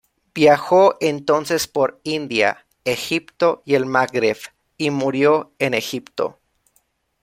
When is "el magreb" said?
3.75-4.37